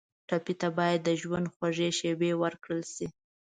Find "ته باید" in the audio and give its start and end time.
0.61-0.99